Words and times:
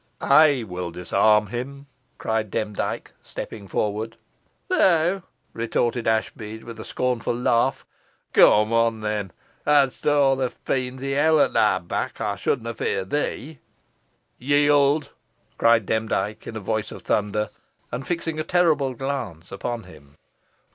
"I 0.19 0.65
will 0.67 0.89
disarm 0.89 1.45
him," 1.45 1.85
cried 2.17 2.49
Demdike, 2.49 3.11
stepping 3.21 3.67
forward. 3.67 4.17
"Theaw!" 4.67 5.21
retorted 5.53 6.07
Ashbead, 6.07 6.63
with 6.63 6.79
a 6.79 6.85
scornful 6.85 7.35
laugh, 7.35 7.85
"Cum 8.33 8.73
on, 8.73 9.01
then. 9.01 9.31
Hadsta 9.63 10.09
aw 10.11 10.35
t' 10.37 10.49
fiends 10.65 11.03
i' 11.03 11.09
hell 11.09 11.39
at 11.39 11.53
te 11.53 11.85
back, 11.85 12.19
ey 12.19 12.35
shouldna 12.35 12.73
fear 12.73 13.05
thee." 13.05 13.59
"Yield!" 14.39 15.11
cried 15.59 15.85
Demdike 15.85 16.47
in 16.47 16.55
a 16.55 16.59
voice 16.59 16.91
of 16.91 17.03
thunder, 17.03 17.49
and 17.91 18.07
fixing 18.07 18.39
a 18.39 18.43
terrible 18.43 18.95
glance 18.95 19.51
upon 19.51 19.83
him. 19.83 20.15